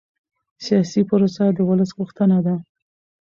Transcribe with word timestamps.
سیاسي 0.65 1.01
پروسه 1.09 1.43
د 1.49 1.59
ولس 1.69 1.91
غوښتنه 1.97 2.37
ده 2.45 2.55